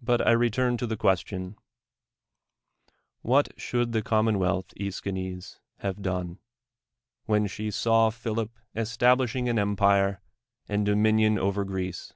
[0.00, 1.56] But I return to the question—
[3.24, 6.40] AVliat should the commonwealth, ^l^schines, have done,
[7.26, 10.20] when she saw Philip establishing an empire
[10.68, 12.14] and do minion over Greece?